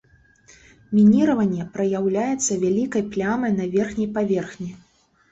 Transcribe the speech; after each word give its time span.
Мініраванне 0.99 1.65
праяўляецца 1.75 2.57
вялікай 2.63 3.03
плямай 3.17 3.53
на 3.59 3.67
верхняй 3.75 4.09
паверхні. 4.17 4.71